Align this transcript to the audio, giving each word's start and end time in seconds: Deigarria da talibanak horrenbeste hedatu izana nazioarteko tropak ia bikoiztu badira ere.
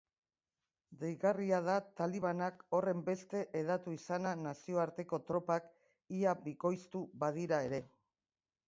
Deigarria 1.01 1.59
da 1.67 1.75
talibanak 2.01 2.65
horrenbeste 2.79 3.43
hedatu 3.61 3.95
izana 3.99 4.35
nazioarteko 4.47 5.21
tropak 5.31 5.71
ia 6.23 6.37
bikoiztu 6.49 7.09
badira 7.25 7.67
ere. 7.71 7.87